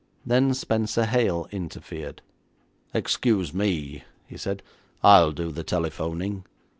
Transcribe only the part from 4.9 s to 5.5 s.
'I'll